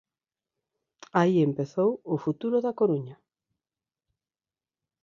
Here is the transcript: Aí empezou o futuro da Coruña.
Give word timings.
Aí 1.21 1.35
empezou 1.41 1.91
o 2.13 2.15
futuro 2.23 2.57
da 2.65 2.75
Coruña. 2.79 3.15